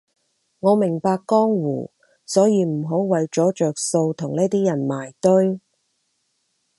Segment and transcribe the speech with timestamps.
[0.61, 1.91] 我明白江湖，
[2.25, 5.59] 所以唔好為咗着數同呢啲人埋堆